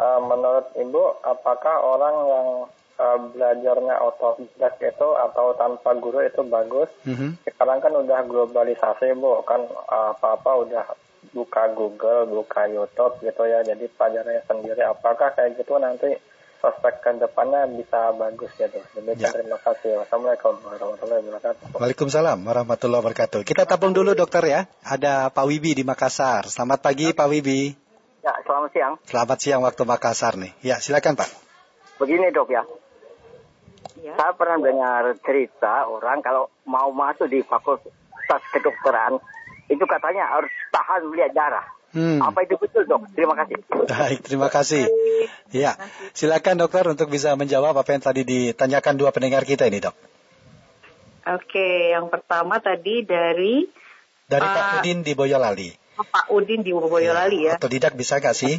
Uh, 0.00 0.24
menurut 0.24 0.72
Ibu, 0.72 1.20
apakah 1.20 1.84
orang 1.84 2.16
yang 2.32 2.48
uh, 2.96 3.18
belajarnya 3.28 3.92
otodidak 4.08 4.80
itu 4.80 5.08
atau 5.12 5.52
tanpa 5.60 5.92
guru 6.00 6.24
itu 6.24 6.40
bagus? 6.48 6.88
Mm 7.04 7.12
-hmm. 7.12 7.30
Sekarang 7.44 7.84
kan 7.84 7.92
udah 7.92 8.24
globalisasi 8.24 9.12
Bu, 9.20 9.44
kan 9.44 9.60
apa-apa 9.84 10.48
uh, 10.48 10.60
udah 10.64 10.84
buka 11.36 11.76
Google, 11.76 12.24
buka 12.40 12.72
YouTube 12.72 13.20
gitu 13.20 13.44
ya. 13.44 13.60
Jadi 13.60 13.84
pelajarannya 14.00 14.48
sendiri. 14.48 14.80
Apakah 14.80 15.36
kayak 15.36 15.60
gitu 15.60 15.76
nanti 15.76 16.31
prospek 16.62 16.94
ke 17.02 17.10
depannya 17.18 17.66
bisa 17.74 18.14
bagus 18.14 18.54
ya 18.54 18.70
tuh. 18.70 18.86
ya. 19.18 19.34
terima 19.34 19.58
kasih. 19.58 19.98
Wassalamualaikum 19.98 20.54
warahmatullahi 20.62 21.20
wabarakatuh. 21.26 21.64
Waalaikumsalam 21.74 22.38
warahmatullahi 22.38 23.00
wabarakatuh. 23.02 23.40
Kita 23.42 23.66
tabung 23.66 23.90
dulu 23.90 24.14
dokter 24.14 24.46
ya. 24.46 24.60
Ada 24.86 25.34
Pak 25.34 25.42
Wibi 25.42 25.74
di 25.74 25.82
Makassar. 25.82 26.46
Selamat 26.46 26.78
pagi 26.78 27.10
Pak 27.10 27.26
Wibi. 27.26 27.74
Ya, 28.22 28.38
selamat 28.46 28.70
siang. 28.70 28.94
Selamat 29.02 29.38
siang 29.42 29.60
waktu 29.66 29.82
Makassar 29.82 30.38
nih. 30.38 30.54
Ya, 30.62 30.78
silakan 30.78 31.18
Pak. 31.18 31.26
Begini 31.98 32.30
dok 32.30 32.54
ya. 32.54 32.62
ya. 33.98 34.14
Saya 34.14 34.30
pernah 34.38 34.62
dengar 34.62 35.18
cerita 35.26 35.90
orang 35.90 36.22
kalau 36.22 36.46
mau 36.62 36.94
masuk 36.94 37.26
di 37.26 37.42
fakultas 37.42 38.42
kedokteran 38.54 39.18
itu 39.66 39.82
katanya 39.82 40.30
harus 40.30 40.54
tahan 40.70 41.10
melihat 41.10 41.34
darah. 41.34 41.66
Hmm. 41.92 42.24
Apa 42.24 42.48
itu 42.48 42.56
betul 42.56 42.88
dok? 42.88 43.04
Terima 43.12 43.36
kasih. 43.36 43.56
Baik, 43.84 44.18
terima 44.24 44.48
kasih. 44.48 44.88
Ya, 45.52 45.76
silakan 46.16 46.64
dokter 46.64 46.88
untuk 46.88 47.12
bisa 47.12 47.36
menjawab 47.36 47.76
apa 47.76 47.90
yang 47.92 48.02
tadi 48.02 48.24
ditanyakan 48.24 48.96
dua 48.96 49.12
pendengar 49.12 49.44
kita 49.44 49.68
ini 49.68 49.84
dok. 49.84 49.92
Oke, 51.22 51.92
yang 51.92 52.08
pertama 52.08 52.58
tadi 52.58 53.04
dari 53.04 53.68
dari 54.26 54.48
uh, 54.48 54.54
Pak 54.56 54.66
Udin 54.80 55.04
di 55.04 55.12
Boyolali. 55.12 55.70
Oh, 56.00 56.06
Pak 56.08 56.26
Udin 56.32 56.64
di 56.64 56.72
Boyolali 56.72 57.46
ya. 57.46 57.54
ya. 57.54 57.60
Atau 57.60 57.68
tidak 57.68 57.92
bisa 57.94 58.18
gak 58.18 58.32
sih? 58.32 58.58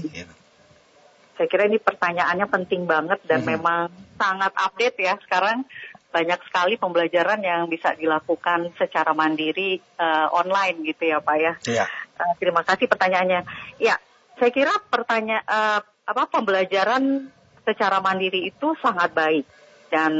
Saya 1.33 1.47
kira 1.49 1.65
ini 1.65 1.81
pertanyaannya 1.81 2.45
penting 2.45 2.85
banget 2.85 3.19
dan 3.25 3.41
hmm. 3.41 3.49
memang 3.57 3.89
sangat 4.21 4.53
update 4.53 5.01
ya 5.01 5.17
sekarang 5.25 5.65
banyak 6.13 6.37
sekali 6.45 6.77
pembelajaran 6.77 7.41
yang 7.41 7.65
bisa 7.65 7.97
dilakukan 7.97 8.69
secara 8.77 9.17
mandiri 9.17 9.81
uh, 9.97 10.29
online 10.29 10.85
gitu 10.85 11.09
ya 11.09 11.17
Pak 11.25 11.37
ya. 11.41 11.53
Iya. 11.65 11.85
Uh, 12.13 12.34
terima 12.38 12.62
kasih 12.62 12.86
pertanyaannya. 12.86 13.41
Ya, 13.82 13.98
saya 14.38 14.51
kira 14.53 14.74
pertanyaan 14.89 15.43
uh, 15.46 15.82
apa 16.03 16.24
pembelajaran 16.29 17.32
secara 17.63 18.03
mandiri 18.03 18.51
itu 18.51 18.75
sangat 18.84 19.15
baik 19.15 19.46
dan 19.93 20.13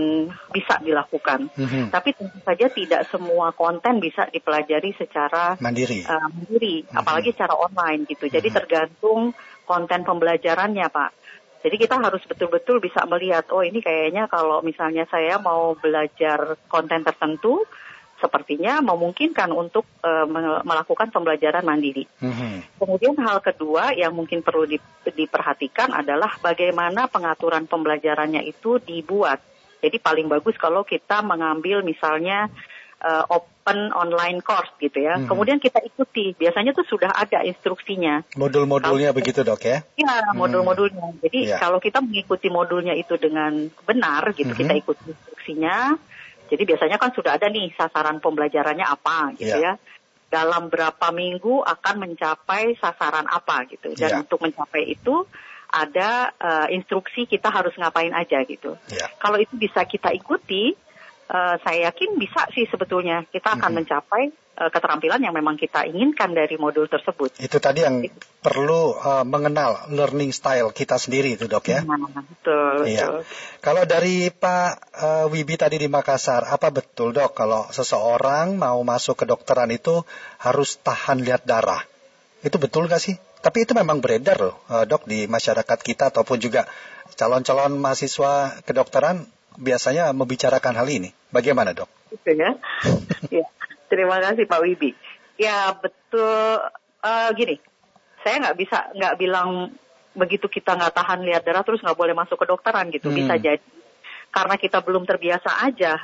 bisa 0.54 0.78
dilakukan. 0.86 1.50
Mm-hmm. 1.50 1.90
Tapi 1.90 2.10
tentu 2.14 2.38
saja 2.46 2.70
tidak 2.70 3.02
semua 3.10 3.50
konten 3.58 3.98
bisa 3.98 4.30
dipelajari 4.30 4.94
secara 4.94 5.58
mandiri, 5.58 6.06
uh, 6.06 6.30
mandiri, 6.30 6.86
mm-hmm. 6.86 7.00
apalagi 7.02 7.34
secara 7.34 7.58
online 7.58 8.06
gitu. 8.06 8.30
Jadi 8.30 8.54
mm-hmm. 8.54 8.60
tergantung 8.62 9.34
konten 9.66 10.06
pembelajarannya, 10.06 10.88
Pak. 10.94 11.12
Jadi 11.64 11.76
kita 11.80 11.96
harus 11.96 12.20
betul-betul 12.28 12.84
bisa 12.84 13.08
melihat, 13.08 13.48
oh 13.56 13.64
ini 13.64 13.80
kayaknya 13.80 14.28
kalau 14.28 14.60
misalnya 14.60 15.08
saya 15.08 15.40
mau 15.40 15.74
belajar 15.80 16.60
konten 16.68 17.08
tertentu, 17.08 17.64
sepertinya 18.24 18.80
memungkinkan 18.80 19.52
untuk 19.52 19.84
uh, 20.00 20.24
melakukan 20.64 21.12
pembelajaran 21.12 21.68
mandiri. 21.68 22.08
Mm-hmm. 22.24 22.80
Kemudian 22.80 23.20
hal 23.20 23.44
kedua 23.44 23.92
yang 23.92 24.16
mungkin 24.16 24.40
perlu 24.40 24.64
di, 24.64 24.80
diperhatikan 25.04 25.92
adalah 25.92 26.40
bagaimana 26.40 27.12
pengaturan 27.12 27.68
pembelajarannya 27.68 28.48
itu 28.48 28.80
dibuat. 28.80 29.44
Jadi 29.84 30.00
paling 30.00 30.32
bagus 30.32 30.56
kalau 30.56 30.88
kita 30.88 31.20
mengambil 31.20 31.84
misalnya 31.84 32.48
uh, 33.04 33.28
open 33.28 33.92
online 33.92 34.40
course 34.40 34.72
gitu 34.80 35.04
ya. 35.04 35.20
Hmm. 35.20 35.28
Kemudian 35.28 35.60
kita 35.60 35.84
ikuti. 35.84 36.32
Biasanya 36.40 36.72
tuh 36.72 36.88
sudah 36.88 37.12
ada 37.12 37.44
instruksinya. 37.44 38.24
Modul-modulnya 38.40 39.12
begitu 39.12 39.44
dok 39.44 39.68
ya? 39.68 39.84
Iya, 40.00 40.32
hmm. 40.32 40.40
modul-modulnya. 40.40 41.20
Jadi 41.20 41.52
yeah. 41.52 41.60
kalau 41.60 41.84
kita 41.84 42.00
mengikuti 42.00 42.48
modulnya 42.48 42.96
itu 42.96 43.20
dengan 43.20 43.68
benar 43.84 44.32
gitu, 44.32 44.56
hmm. 44.56 44.60
kita 44.64 44.74
ikuti 44.80 45.12
instruksinya. 45.12 46.00
Jadi 46.54 46.64
biasanya 46.70 47.02
kan 47.02 47.10
sudah 47.10 47.42
ada 47.42 47.50
nih 47.50 47.74
sasaran 47.74 48.22
pembelajarannya 48.22 48.86
apa 48.86 49.34
gitu 49.34 49.58
yeah. 49.58 49.74
ya. 49.74 49.82
Dalam 50.30 50.70
berapa 50.70 51.10
minggu 51.10 51.66
akan 51.66 51.96
mencapai 51.98 52.78
sasaran 52.78 53.26
apa 53.26 53.66
gitu. 53.74 53.98
Dan 53.98 54.10
yeah. 54.10 54.22
untuk 54.22 54.38
mencapai 54.46 54.86
itu 54.86 55.26
ada 55.74 56.30
uh, 56.38 56.68
instruksi 56.70 57.26
kita 57.26 57.50
harus 57.50 57.74
ngapain 57.74 58.14
aja 58.14 58.46
gitu. 58.46 58.78
Yeah. 58.94 59.10
Kalau 59.18 59.42
itu 59.42 59.58
bisa 59.58 59.82
kita 59.90 60.14
ikuti, 60.14 60.78
uh, 61.30 61.56
saya 61.62 61.92
yakin 61.92 62.20
bisa 62.20 62.48
sih 62.52 62.68
sebetulnya 62.68 63.24
kita 63.30 63.56
akan 63.56 63.60
mm 63.60 63.64
-hmm. 63.64 63.76
mencapai 63.78 64.24
uh, 64.60 64.70
keterampilan 64.70 65.22
yang 65.22 65.36
memang 65.36 65.56
kita 65.56 65.86
inginkan 65.88 66.34
dari 66.36 66.56
modul 66.60 66.90
tersebut. 66.90 67.38
Itu 67.40 67.58
tadi 67.58 67.86
yang 67.86 68.04
itu. 68.04 68.16
perlu 68.44 68.98
uh, 68.98 69.24
mengenal 69.24 69.88
learning 69.94 70.36
style 70.36 70.76
kita 70.76 71.00
sendiri 71.00 71.36
itu 71.40 71.48
dok 71.48 71.66
ya. 71.70 71.82
Nah, 71.86 72.24
betul. 72.24 72.88
Iya. 72.88 73.08
Betul. 73.08 73.20
Kalau 73.64 73.84
dari 73.88 74.28
Pak 74.30 74.72
uh, 75.00 75.26
Wibi 75.32 75.56
tadi 75.56 75.80
di 75.80 75.88
Makassar, 75.88 76.48
apa 76.48 76.70
betul 76.70 77.16
dok 77.16 77.34
kalau 77.34 77.68
seseorang 77.72 78.60
mau 78.60 78.80
masuk 78.84 79.24
ke 79.24 79.26
dokteran 79.26 79.72
itu 79.72 80.04
harus 80.42 80.78
tahan 80.82 81.24
lihat 81.24 81.48
darah? 81.48 81.82
Itu 82.44 82.60
betul 82.60 82.92
gak 82.92 83.00
sih? 83.00 83.16
Tapi 83.44 83.68
itu 83.68 83.76
memang 83.76 84.00
beredar 84.00 84.40
loh 84.40 84.56
dok 84.88 85.04
di 85.04 85.28
masyarakat 85.28 85.80
kita 85.84 86.16
ataupun 86.16 86.40
juga 86.40 86.64
calon-calon 87.16 87.76
mahasiswa 87.76 88.64
kedokteran 88.64 89.28
biasanya 89.58 90.12
membicarakan 90.16 90.74
hal 90.78 90.88
ini. 90.90 91.10
Bagaimana 91.30 91.74
dok? 91.74 91.90
Itu 92.14 92.32
ya. 92.34 92.54
ya. 93.42 93.46
Terima 93.90 94.18
kasih 94.22 94.46
Pak 94.50 94.62
Wibi. 94.62 94.94
Ya 95.38 95.74
betul. 95.78 96.62
Uh, 97.04 97.30
gini, 97.36 97.60
saya 98.24 98.40
nggak 98.40 98.58
bisa 98.58 98.78
nggak 98.96 99.16
bilang 99.20 99.76
begitu 100.14 100.46
kita 100.48 100.78
nggak 100.78 100.94
tahan 100.94 101.26
lihat 101.26 101.44
darah 101.44 101.66
terus 101.66 101.84
nggak 101.84 101.98
boleh 101.98 102.16
masuk 102.16 102.38
ke 102.40 102.46
dokteran 102.48 102.90
gitu. 102.94 103.12
Hmm. 103.12 103.18
Bisa 103.18 103.36
jadi 103.38 103.66
karena 104.34 104.56
kita 104.58 104.82
belum 104.82 105.06
terbiasa 105.06 105.62
aja, 105.62 106.02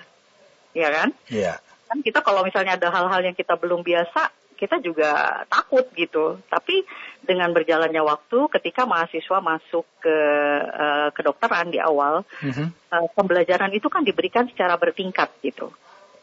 ya 0.78 0.90
kan? 0.94 1.10
Iya. 1.26 1.58
Yeah. 1.58 1.88
Kan 1.90 2.06
kita 2.06 2.22
kalau 2.22 2.46
misalnya 2.46 2.78
ada 2.78 2.94
hal-hal 2.94 3.26
yang 3.26 3.34
kita 3.34 3.58
belum 3.58 3.82
biasa, 3.82 4.30
kita 4.60 4.84
juga 4.84 5.42
takut 5.48 5.88
gitu. 5.96 6.44
Tapi 6.52 6.84
dengan 7.24 7.56
berjalannya 7.56 8.04
waktu, 8.04 8.52
ketika 8.60 8.84
mahasiswa 8.84 9.40
masuk 9.40 9.88
ke 10.04 10.18
uh, 10.68 11.10
kedokteran 11.16 11.72
di 11.72 11.80
awal, 11.80 12.28
mm-hmm. 12.44 12.68
uh, 12.92 13.08
pembelajaran 13.16 13.72
itu 13.72 13.88
kan 13.88 14.04
diberikan 14.04 14.52
secara 14.52 14.76
bertingkat 14.76 15.32
gitu. 15.40 15.72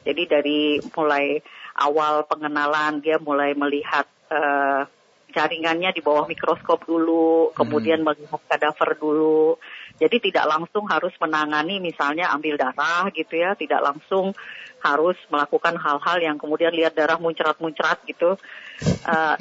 Jadi 0.05 0.23
dari 0.29 0.61
mulai 0.93 1.41
awal 1.81 2.29
pengenalan 2.29 3.01
dia 3.01 3.17
mulai 3.17 3.57
melihat 3.57 4.05
uh, 4.29 4.85
jaringannya 5.37 5.93
di 5.93 6.01
bawah 6.01 6.25
mikroskop 6.25 6.89
dulu, 6.89 7.53
kemudian 7.53 8.01
hmm. 8.01 8.09
melihat 8.09 8.41
kadaver 8.49 8.97
dulu. 8.97 9.61
Jadi 10.01 10.33
tidak 10.33 10.49
langsung 10.49 10.89
harus 10.89 11.13
menangani 11.21 11.77
misalnya 11.85 12.33
ambil 12.33 12.57
darah 12.57 13.13
gitu 13.13 13.37
ya, 13.37 13.53
tidak 13.53 13.85
langsung 13.85 14.33
harus 14.81 15.17
melakukan 15.29 15.77
hal-hal 15.77 16.19
yang 16.25 16.37
kemudian 16.41 16.73
lihat 16.73 16.97
darah 16.97 17.21
muncrat-muncrat 17.21 18.01
gitu. 18.09 18.41
Uh, 19.05 19.37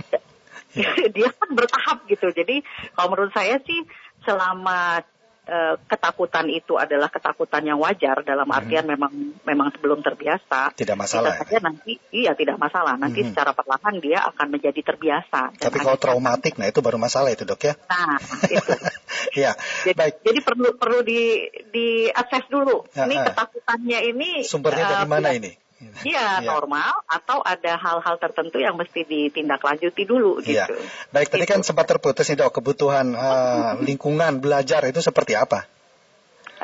dia 1.16 1.30
kan 1.32 1.50
bertahap 1.56 2.04
gitu. 2.12 2.28
Jadi 2.36 2.60
kalau 2.92 3.16
menurut 3.16 3.32
saya 3.32 3.64
sih 3.64 3.88
selama 4.28 5.00
uh, 5.46 5.76
ketakutan 5.86 6.46
itu 6.50 6.76
adalah 6.76 7.10
ketakutan 7.10 7.64
yang 7.66 7.80
wajar 7.80 8.22
dalam 8.26 8.46
hmm. 8.46 8.58
artian 8.58 8.86
hmm. 8.86 8.92
memang 8.98 9.14
memang 9.46 9.68
belum 9.80 10.02
terbiasa. 10.02 10.74
Tidak 10.76 10.98
masalah. 10.98 11.40
Saja 11.42 11.62
nanti 11.62 11.98
iya 12.12 12.34
tidak 12.34 12.58
masalah. 12.58 12.98
Nanti 12.98 13.24
hmm. 13.24 13.34
secara 13.34 13.52
perlahan 13.54 13.96
dia 14.02 14.26
akan 14.26 14.48
menjadi 14.52 14.82
terbiasa. 14.82 15.56
Tapi 15.58 15.78
kalau 15.80 15.98
traumatik, 15.98 16.58
nah 16.58 16.68
itu 16.70 16.82
baru 16.82 16.98
masalah 16.98 17.32
itu 17.34 17.46
dok 17.48 17.62
ya. 17.62 17.74
Nah 17.90 18.18
itu. 18.50 18.74
ya. 19.46 19.52
Jadi, 19.86 19.98
Baik. 19.98 20.16
jadi 20.22 20.40
perlu 20.42 20.70
perlu 20.78 21.00
di 21.06 21.50
di 21.70 22.10
assess 22.10 22.46
dulu. 22.50 22.86
Ya, 22.94 23.06
ini 23.06 23.16
ketakutannya 23.22 24.00
ini 24.14 24.30
sumbernya 24.46 24.86
dari 24.86 25.06
uh, 25.06 25.10
mana 25.10 25.32
ini? 25.34 25.65
Iya, 25.76 26.40
ya. 26.40 26.48
normal 26.48 27.04
atau 27.04 27.44
ada 27.44 27.76
hal-hal 27.76 28.16
tertentu 28.16 28.64
yang 28.64 28.80
mesti 28.80 29.04
ditindaklanjuti 29.04 30.08
dulu 30.08 30.40
iya. 30.48 30.72
gitu. 30.72 30.80
Ya. 30.80 30.88
Baik, 31.12 31.28
tadi 31.36 31.44
kan 31.44 31.60
gitu. 31.60 31.76
sempat 31.76 31.86
terputus 31.92 32.32
nih 32.32 32.40
dok, 32.40 32.64
kebutuhan 32.64 33.12
uh, 33.12 33.76
lingkungan 33.84 34.40
belajar 34.40 34.88
itu 34.88 35.04
seperti 35.04 35.36
apa? 35.36 35.68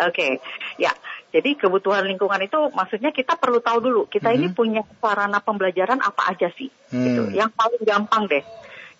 Oke, 0.08 0.16
okay. 0.16 0.32
ya. 0.80 0.96
Jadi 1.32 1.56
kebutuhan 1.56 2.04
lingkungan 2.08 2.44
itu 2.44 2.60
maksudnya 2.76 3.16
kita 3.16 3.40
perlu 3.40 3.64
tahu 3.64 3.80
dulu 3.80 4.02
kita 4.12 4.32
mm 4.32 4.36
-hmm. 4.36 4.48
ini 4.48 4.48
punya 4.52 4.82
sarana 5.00 5.40
pembelajaran 5.40 6.04
apa 6.04 6.36
aja 6.36 6.52
sih, 6.56 6.68
hmm. 6.68 7.04
gitu. 7.08 7.24
Yang 7.32 7.52
paling 7.56 7.84
gampang 7.88 8.28
deh. 8.28 8.44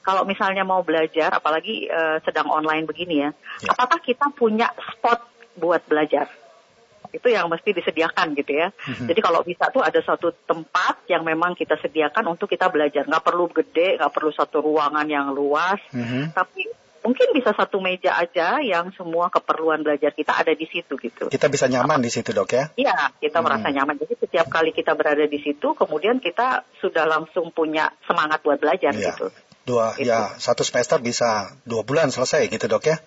Kalau 0.02 0.24
misalnya 0.24 0.64
mau 0.64 0.80
belajar, 0.82 1.30
apalagi 1.30 1.92
uh, 1.92 2.24
sedang 2.24 2.48
online 2.48 2.88
begini 2.88 3.22
ya, 3.22 3.30
ya, 3.62 3.76
apakah 3.76 4.00
kita 4.00 4.32
punya 4.32 4.72
spot 4.80 5.28
buat 5.60 5.84
belajar? 5.86 6.32
Itu 7.12 7.28
yang 7.28 7.52
mesti 7.52 7.76
disediakan 7.76 8.34
gitu 8.34 8.52
ya. 8.56 8.72
Mm-hmm. 8.72 9.08
Jadi 9.12 9.20
kalau 9.20 9.42
bisa 9.44 9.68
tuh 9.70 9.84
ada 9.84 10.00
satu 10.00 10.32
tempat 10.48 11.06
yang 11.12 11.28
memang 11.28 11.54
kita 11.54 11.76
sediakan 11.78 12.32
untuk 12.32 12.48
kita 12.48 12.72
belajar. 12.72 13.04
Nggak 13.06 13.26
perlu 13.28 13.46
gede, 13.52 14.00
nggak 14.00 14.14
perlu 14.16 14.32
satu 14.32 14.64
ruangan 14.64 15.06
yang 15.06 15.30
luas, 15.36 15.80
mm-hmm. 15.92 16.32
tapi 16.32 16.64
mungkin 17.02 17.34
bisa 17.34 17.52
satu 17.58 17.82
meja 17.82 18.14
aja 18.14 18.62
yang 18.62 18.94
semua 18.94 19.34
keperluan 19.34 19.82
belajar 19.82 20.14
kita 20.14 20.38
ada 20.38 20.54
di 20.54 20.70
situ 20.70 20.94
gitu. 21.02 21.28
Kita 21.28 21.50
bisa 21.50 21.66
nyaman 21.66 21.98
di 22.00 22.14
situ 22.14 22.30
dok 22.32 22.50
ya? 22.54 22.66
Iya, 22.78 23.18
kita 23.18 23.42
hmm. 23.42 23.46
merasa 23.46 23.68
nyaman. 23.74 23.98
Jadi 23.98 24.14
setiap 24.22 24.48
kali 24.54 24.72
kita 24.72 24.94
berada 24.94 25.26
di 25.26 25.40
situ, 25.42 25.74
kemudian 25.74 26.22
kita 26.22 26.64
sudah 26.80 27.10
langsung 27.10 27.50
punya 27.50 27.90
semangat 28.06 28.46
buat 28.46 28.62
belajar 28.62 28.94
ya. 28.94 29.14
gitu. 29.14 29.34
Dua, 29.62 29.94
gitu. 29.98 30.10
ya 30.10 30.34
satu 30.42 30.66
semester 30.66 30.98
bisa 31.02 31.54
dua 31.66 31.86
bulan 31.86 32.10
selesai 32.10 32.50
gitu 32.50 32.66
dok 32.70 32.86
ya? 32.86 32.98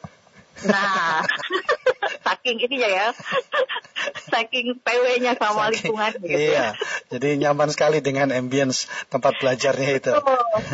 Nah, 0.70 1.26
saking 2.26 2.62
ini 2.62 2.78
ya, 2.78 3.11
saking 4.28 4.80
PW-nya 4.80 5.36
sama 5.36 5.68
saking, 5.68 5.72
lingkungan 5.74 6.12
gitu. 6.24 6.38
Iya, 6.52 6.66
jadi 7.12 7.28
nyaman 7.40 7.68
sekali 7.70 7.98
dengan 8.00 8.32
ambience 8.32 8.88
tempat 9.12 9.36
belajarnya 9.40 9.90
itu. 10.00 10.12
Oh. 10.14 10.24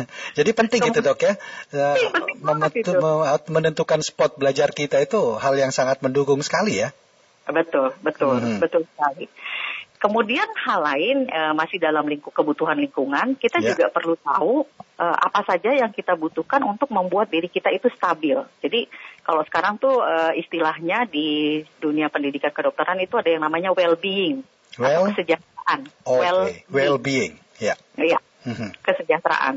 jadi 0.37 0.51
penting 0.55 0.91
itu 0.91 0.99
dok 1.03 1.19
ya, 1.21 1.33
ya 1.71 1.87
itu. 2.75 2.91
menentukan 3.51 3.99
spot 4.01 4.39
belajar 4.39 4.71
kita 4.71 5.03
itu 5.03 5.37
hal 5.37 5.53
yang 5.59 5.75
sangat 5.75 5.99
mendukung 5.99 6.39
sekali 6.41 6.81
ya. 6.81 6.95
Betul, 7.51 7.91
betul, 8.05 8.37
hmm. 8.39 8.59
betul 8.63 8.87
sekali. 8.95 9.25
Kemudian 10.01 10.49
hal 10.65 10.81
lain 10.81 11.29
uh, 11.29 11.53
masih 11.53 11.77
dalam 11.77 12.09
lingkup 12.09 12.33
kebutuhan 12.33 12.73
lingkungan, 12.73 13.37
kita 13.37 13.61
yeah. 13.61 13.69
juga 13.69 13.85
perlu 13.93 14.17
tahu 14.17 14.65
uh, 14.97 15.17
apa 15.29 15.45
saja 15.45 15.77
yang 15.77 15.93
kita 15.93 16.17
butuhkan 16.17 16.57
untuk 16.65 16.89
membuat 16.89 17.29
diri 17.29 17.45
kita 17.45 17.69
itu 17.69 17.85
stabil. 17.93 18.33
Jadi 18.65 18.89
kalau 19.21 19.45
sekarang 19.45 19.77
tuh 19.77 20.01
uh, 20.01 20.33
istilahnya 20.33 21.05
di 21.05 21.61
dunia 21.77 22.09
pendidikan 22.09 22.49
kedokteran 22.49 22.97
itu 22.97 23.13
ada 23.13 23.29
yang 23.29 23.45
namanya 23.45 23.77
well-being 23.77 24.41
well, 24.81 24.89
atau 24.89 25.13
kesejahteraan. 25.13 25.79
Okay. 25.85 26.17
Well-being, 26.17 26.65
well-being. 26.73 27.33
ya. 27.61 27.77
Yeah. 27.77 27.77
Iya, 28.17 28.19
mm 28.49 28.53
-hmm. 28.57 28.69
kesejahteraan. 28.81 29.55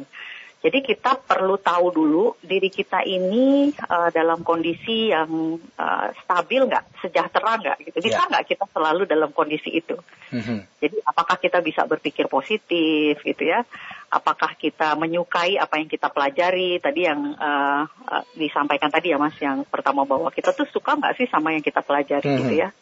Jadi 0.64 0.80
kita 0.80 1.20
perlu 1.20 1.60
tahu 1.60 1.92
dulu 1.92 2.24
diri 2.40 2.72
kita 2.72 3.04
ini 3.04 3.68
uh, 3.84 4.08
dalam 4.08 4.40
kondisi 4.40 5.12
yang 5.12 5.60
uh, 5.60 6.08
stabil 6.24 6.64
nggak, 6.64 7.04
sejahtera 7.04 7.60
nggak, 7.60 7.76
gitu. 7.84 8.00
Bisa 8.00 8.24
nggak 8.24 8.48
yeah. 8.48 8.50
kita 8.56 8.64
selalu 8.72 9.04
dalam 9.04 9.28
kondisi 9.36 9.68
itu? 9.68 9.92
Mm-hmm. 10.32 10.58
Jadi 10.80 10.96
apakah 11.04 11.36
kita 11.36 11.60
bisa 11.60 11.84
berpikir 11.84 12.32
positif, 12.32 13.20
gitu 13.20 13.44
ya? 13.44 13.60
Apakah 14.08 14.56
kita 14.56 14.96
menyukai 14.96 15.60
apa 15.60 15.76
yang 15.76 15.84
kita 15.92 16.08
pelajari? 16.08 16.80
Tadi 16.80 17.00
yang 17.12 17.36
uh, 17.36 17.84
uh, 17.84 18.24
disampaikan 18.32 18.88
tadi 18.88 19.12
ya 19.12 19.20
Mas, 19.20 19.36
yang 19.44 19.68
pertama 19.68 20.08
bahwa 20.08 20.32
kita 20.32 20.56
tuh 20.56 20.64
suka 20.72 20.96
nggak 20.96 21.20
sih 21.20 21.28
sama 21.28 21.52
yang 21.52 21.60
kita 21.60 21.84
pelajari, 21.84 22.24
mm-hmm. 22.24 22.40
gitu 22.40 22.54
ya? 22.56 22.72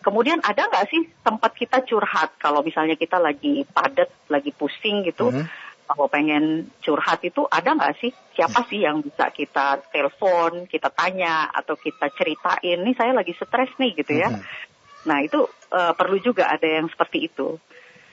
Kemudian 0.00 0.40
ada 0.40 0.64
nggak 0.64 0.88
sih 0.88 1.04
tempat 1.20 1.52
kita 1.52 1.84
curhat 1.84 2.40
kalau 2.40 2.64
misalnya 2.64 2.96
kita 2.96 3.20
lagi 3.20 3.68
padat, 3.68 4.08
lagi 4.32 4.48
pusing 4.56 5.04
gitu? 5.04 5.28
Mm-hmm 5.28 5.67
kalau 5.88 6.04
pengen 6.12 6.68
curhat 6.84 7.24
itu 7.24 7.48
ada 7.48 7.72
nggak 7.72 7.96
sih 7.96 8.12
siapa 8.36 8.60
sih 8.68 8.84
yang 8.84 9.00
bisa 9.00 9.32
kita 9.32 9.80
telepon, 9.88 10.68
kita 10.68 10.92
tanya 10.92 11.48
atau 11.48 11.80
kita 11.80 12.12
ceritain 12.12 12.84
nih 12.84 12.92
saya 12.92 13.16
lagi 13.16 13.32
stres 13.32 13.72
nih 13.80 13.96
gitu 13.96 14.12
ya. 14.12 14.28
Mm-hmm. 14.28 15.08
Nah 15.08 15.18
itu 15.24 15.48
uh, 15.72 15.96
perlu 15.96 16.20
juga 16.20 16.52
ada 16.52 16.68
yang 16.68 16.92
seperti 16.92 17.32
itu. 17.32 17.56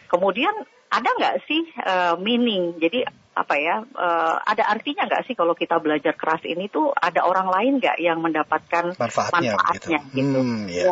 Kemudian 0.08 0.54
ada 0.90 1.10
nggak 1.12 1.36
sih 1.50 1.62
uh, 1.84 2.16
meaning? 2.22 2.78
Jadi 2.80 3.04
apa 3.36 3.60
ya? 3.60 3.84
Uh, 3.84 4.40
ada 4.48 4.64
artinya 4.72 5.04
nggak 5.12 5.28
sih 5.28 5.36
kalau 5.36 5.52
kita 5.52 5.76
belajar 5.84 6.16
keras 6.16 6.40
ini 6.48 6.72
tuh 6.72 6.96
ada 6.96 7.28
orang 7.28 7.52
lain 7.52 7.84
nggak 7.84 8.00
yang 8.00 8.24
mendapatkan 8.24 8.96
manfaatnya, 8.96 9.60
manfaatnya 9.60 10.00
gitu? 10.08 10.18
gitu. 10.24 10.40
Hmm, 10.40 10.64
ya, 10.72 10.84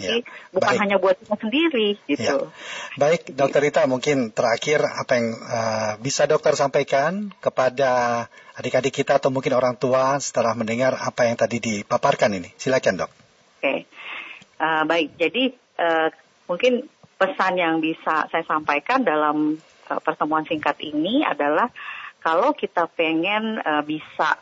ya, 0.00 0.16
ya. 0.16 0.24
bukan 0.48 0.72
Baik. 0.72 0.80
hanya 0.80 0.96
buat 0.96 1.16
kita 1.20 1.36
sendiri 1.36 1.88
gitu. 2.08 2.36
Ya. 2.48 2.96
Baik, 2.96 3.36
Dokter 3.36 3.60
Rita 3.60 3.84
mungkin 3.84 4.32
terakhir 4.32 4.80
apa 4.80 5.12
yang 5.12 5.28
uh, 5.36 5.92
bisa 6.00 6.24
Dokter 6.24 6.56
sampaikan 6.56 7.28
kepada 7.36 8.24
adik-adik 8.56 8.96
kita 8.96 9.20
atau 9.20 9.28
mungkin 9.28 9.52
orang 9.52 9.76
tua 9.76 10.16
setelah 10.24 10.56
mendengar 10.56 10.96
apa 10.96 11.28
yang 11.28 11.36
tadi 11.36 11.60
dipaparkan 11.60 12.32
ini? 12.32 12.48
Silakan, 12.56 13.04
Dok. 13.04 13.10
Oke, 13.60 13.60
okay. 13.60 13.78
uh, 14.56 14.88
baik. 14.88 15.20
Jadi 15.20 15.52
uh, 15.76 16.08
mungkin 16.48 16.88
pesan 17.20 17.60
yang 17.60 17.84
bisa 17.84 18.24
saya 18.32 18.44
sampaikan 18.48 19.04
dalam 19.04 19.60
uh, 19.92 20.00
pertemuan 20.00 20.48
singkat 20.48 20.80
ini 20.80 21.20
adalah 21.20 21.68
kalau 22.24 22.56
kita 22.56 22.88
pengen 22.88 23.60
uh, 23.60 23.84
bisa 23.84 24.40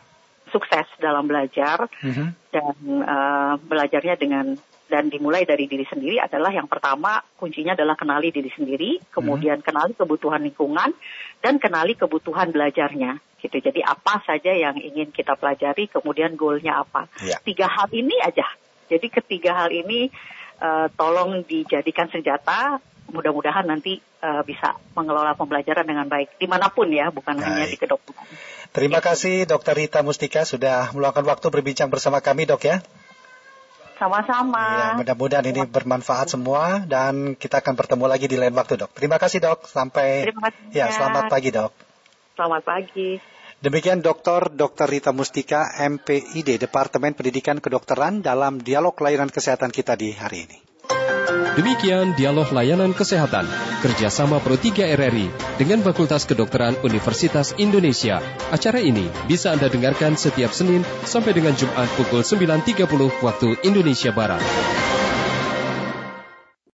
sukses 0.54 0.86
dalam 1.02 1.26
belajar 1.26 1.90
mm 1.90 2.12
-hmm. 2.14 2.28
dan 2.54 2.74
uh, 3.02 3.54
belajarnya 3.58 4.14
dengan 4.14 4.54
dan 4.88 5.12
dimulai 5.12 5.44
dari 5.44 5.68
diri 5.68 5.84
sendiri 5.84 6.16
adalah 6.16 6.48
yang 6.48 6.64
pertama 6.64 7.20
kuncinya 7.36 7.76
adalah 7.76 7.94
kenali 7.94 8.32
diri 8.32 8.48
sendiri, 8.48 8.96
kemudian 9.12 9.60
hmm. 9.60 9.66
kenali 9.68 9.92
kebutuhan 9.92 10.40
lingkungan 10.40 10.96
dan 11.44 11.60
kenali 11.60 11.92
kebutuhan 11.92 12.48
belajarnya. 12.48 13.20
Gitu. 13.38 13.60
Jadi 13.60 13.84
apa 13.84 14.24
saja 14.24 14.50
yang 14.50 14.80
ingin 14.80 15.12
kita 15.12 15.36
pelajari, 15.36 15.92
kemudian 15.92 16.34
goalnya 16.34 16.80
apa. 16.82 17.06
Ya. 17.20 17.36
Tiga 17.44 17.68
hal 17.68 17.92
ini 17.92 18.16
aja. 18.24 18.48
Jadi 18.88 19.12
ketiga 19.12 19.52
hal 19.54 19.70
ini 19.70 20.08
uh, 20.60 20.86
tolong 20.94 21.42
dijadikan 21.46 22.10
senjata. 22.10 22.82
Mudah-mudahan 23.08 23.64
nanti 23.64 24.04
uh, 24.20 24.44
bisa 24.44 24.76
mengelola 24.92 25.32
pembelajaran 25.32 25.88
dengan 25.88 26.04
baik 26.04 26.36
di 26.36 26.44
mana 26.44 26.68
pun 26.68 26.92
ya, 26.92 27.08
bukan 27.08 27.40
baik. 27.40 27.46
hanya 27.48 27.64
di 27.64 27.78
kedokteran. 27.80 28.26
Terima 28.68 29.00
kasih 29.00 29.48
Dokter 29.48 29.72
Rita 29.72 30.04
Mustika 30.04 30.44
sudah 30.44 30.92
meluangkan 30.92 31.24
waktu 31.24 31.48
berbincang 31.48 31.88
bersama 31.88 32.20
kami 32.20 32.44
dok 32.44 32.68
ya. 32.68 32.84
Sama-sama. 33.98 34.62
Ya, 34.62 34.88
mudah-mudahan 34.94 35.42
ini 35.50 35.66
bermanfaat 35.66 36.30
semua 36.30 36.86
dan 36.86 37.34
kita 37.34 37.58
akan 37.58 37.74
bertemu 37.74 38.04
lagi 38.06 38.30
di 38.30 38.38
lain 38.38 38.54
waktu, 38.54 38.78
Dok. 38.78 38.94
Terima 38.94 39.18
kasih, 39.18 39.42
Dok. 39.42 39.66
Sampai 39.66 40.22
Terima 40.22 40.46
kasih. 40.46 40.70
Ya, 40.70 40.86
selamat 40.94 41.26
pagi, 41.26 41.50
Dok. 41.50 41.74
Selamat 42.38 42.62
pagi. 42.62 43.37
Demikian 43.58 44.06
Dr. 44.06 44.54
Dr. 44.54 44.86
Rita 44.86 45.10
Mustika, 45.10 45.66
MPID, 45.82 46.62
Departemen 46.62 47.18
Pendidikan 47.18 47.58
Kedokteran 47.58 48.22
dalam 48.22 48.62
dialog 48.62 48.94
layanan 49.02 49.34
kesehatan 49.34 49.74
kita 49.74 49.98
di 49.98 50.14
hari 50.14 50.46
ini. 50.46 50.58
Demikian 51.58 52.14
dialog 52.14 52.46
layanan 52.54 52.94
kesehatan 52.94 53.50
kerjasama 53.82 54.38
Pro 54.38 54.54
3 54.54 54.94
RRI 54.94 55.58
dengan 55.58 55.82
Fakultas 55.82 56.22
Kedokteran 56.22 56.78
Universitas 56.86 57.50
Indonesia. 57.58 58.22
Acara 58.54 58.78
ini 58.78 59.10
bisa 59.26 59.50
Anda 59.50 59.66
dengarkan 59.66 60.14
setiap 60.14 60.54
Senin 60.54 60.86
sampai 61.02 61.34
dengan 61.34 61.58
Jumat 61.58 61.90
pukul 61.98 62.22
9.30 62.22 62.86
waktu 63.26 63.58
Indonesia 63.66 64.14
Barat. 64.14 64.97